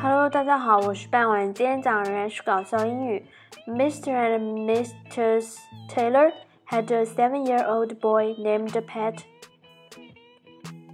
[0.00, 1.52] Hello，大家好，我是半晚。
[1.52, 3.24] 今天讲仍然是搞笑英语。
[3.66, 4.12] Mr.
[4.12, 5.56] and Mrs.
[5.88, 6.32] Taylor
[6.68, 9.18] had a seven-year-old boy named Pat.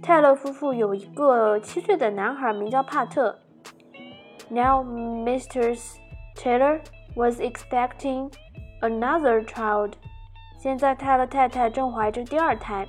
[0.01, 3.39] 泰勒夫妇有一个七岁的男孩，名叫帕特。
[4.49, 5.79] Now, Mr.
[6.35, 6.81] Taylor
[7.15, 8.31] was expecting
[8.81, 9.93] another child.
[10.57, 12.87] 现在泰勒太太正怀着第二胎。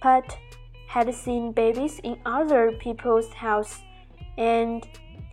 [0.00, 0.24] Pat
[0.90, 3.78] had seen babies in other people's house
[4.36, 4.82] and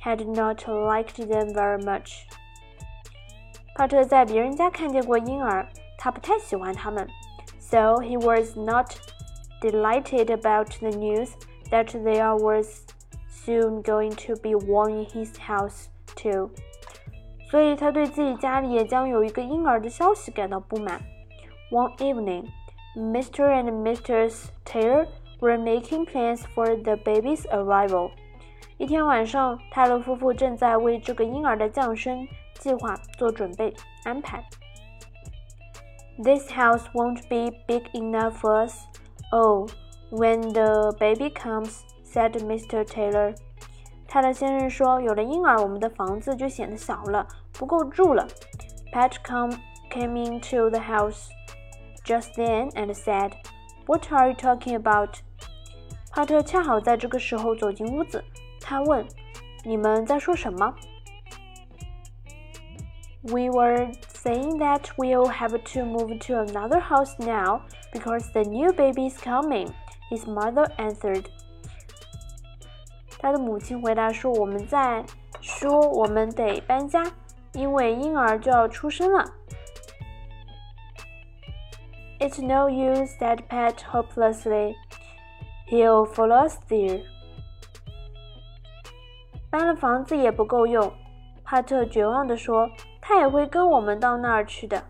[0.06, 2.24] had not liked them very much.
[3.76, 5.68] 帕特在别人家看见过婴儿，
[5.98, 7.08] 他不太喜欢他们，
[7.60, 8.94] so he was not
[9.62, 11.32] delighted about the news
[11.70, 12.86] that there was
[13.30, 15.86] soon going to be one in his house
[16.16, 16.50] too.
[17.50, 21.02] 所以他对自己家里也将有一个婴儿的消息感到不满。
[21.72, 22.48] One evening,
[22.96, 23.48] Mr.
[23.50, 24.50] and Mrs.
[24.66, 25.08] Taylor
[25.40, 28.12] were making plans for the baby's arrival.
[28.78, 32.28] 一天晚上，泰勒夫妇正在为这个婴儿的降生
[32.60, 34.44] 计划做准备安排。
[36.18, 38.76] This house won't be big enough for us.
[39.32, 39.68] Oh,
[40.12, 42.84] when the baby comes, said Mr.
[42.84, 43.36] Taylor.
[44.08, 48.28] 泰勒先生说：“有了婴儿，我们的房子就显得小了，不够住了。”
[48.92, 49.58] Pat come
[49.90, 51.30] came into the house
[52.04, 53.32] just then and said,
[53.86, 55.20] "What are you talking about?"
[56.12, 58.22] 帕特恰好在这个时候走进屋子。
[58.66, 60.74] 他问：“你们在说什么？”
[63.24, 63.92] We were
[64.24, 67.62] saying that we'll have to move to another house now
[67.94, 69.72] because the new baby is coming.
[70.10, 71.26] His mother answered.
[73.20, 75.06] 他的母亲回答说：“我们在
[75.40, 77.04] 说我们得搬家，
[77.54, 79.24] 因为婴儿就要出生了。”
[82.20, 84.76] It's no use," said Pat hopelessly.
[85.68, 87.04] "He'll follow us there."
[89.56, 90.92] 搬了房子也不够用，
[91.44, 94.84] 帕特绝望地说：“他也会跟我们到那儿去的。”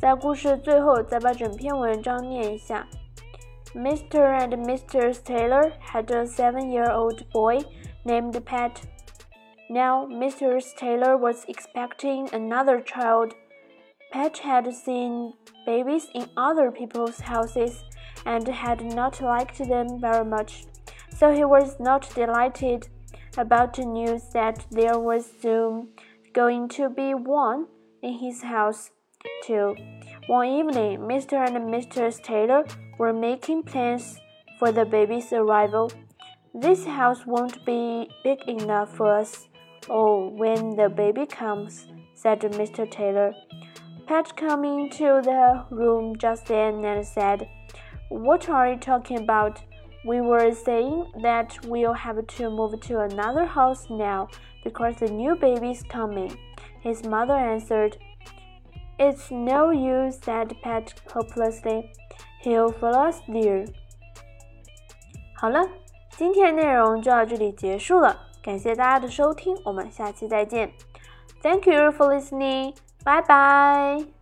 [0.00, 2.86] 在故事的最后，再把整篇文章念一下：
[3.74, 4.38] Mr.
[4.38, 5.22] and Mrs.
[5.24, 7.64] Taylor had a seven-year-old boy
[8.04, 8.72] named Pat.
[9.68, 10.76] Now, Mrs.
[10.76, 13.32] Taylor was expecting another child.
[14.11, 15.33] Pat had seen
[15.65, 17.83] babies in other people's houses
[18.25, 20.65] and had not liked them very much,
[21.17, 22.89] so he was not delighted
[23.37, 25.87] about the news that there was soon
[26.33, 27.67] going to be one
[28.01, 28.91] in his house,
[29.43, 29.75] too.
[30.27, 31.37] One evening, Mr.
[31.45, 32.21] and Mrs.
[32.21, 32.65] Taylor
[32.97, 34.19] were making plans
[34.59, 35.91] for the baby's arrival.
[36.53, 39.47] This house won't be big enough for us.
[39.89, 42.89] Oh, when the baby comes, said Mr.
[42.89, 43.33] Taylor.
[44.10, 47.48] Pat came into the room just then and said,
[48.08, 49.60] What are you talking about?
[50.04, 54.28] We were saying that we'll have to move to another house now
[54.62, 56.30] because the new baby's coming.
[56.80, 57.96] His mother answered,
[58.98, 61.90] It's no use, said Pat hopelessly.
[62.42, 63.66] He'll follow us there.
[65.34, 65.68] 好了，
[66.10, 70.70] 今天的内容就到这里结束了，感谢大家的收听，我们下期再见。
[71.42, 72.74] Thank you for listening.
[73.03, 74.20] 拜拜。